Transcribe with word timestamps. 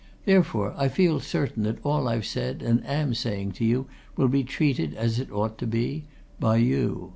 Therefore, 0.25 0.73
I 0.77 0.87
feel 0.87 1.19
certain 1.19 1.61
that 1.61 1.77
all 1.83 2.07
I've 2.07 2.25
said 2.25 2.63
and 2.63 2.83
am 2.87 3.13
saying 3.13 3.51
to 3.51 3.63
you 3.65 3.85
will 4.17 4.29
be 4.29 4.43
treated 4.43 4.95
as 4.95 5.19
it 5.19 5.31
ought 5.31 5.59
to 5.59 5.67
be 5.67 6.05
by 6.39 6.55
you. 6.57 7.09